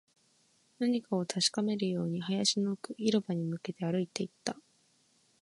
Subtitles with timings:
[0.79, 4.57] 何かを確かめるように、林の奥、広場に向けて歩いていった